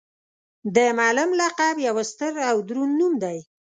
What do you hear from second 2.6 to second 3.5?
دروند نوم دی.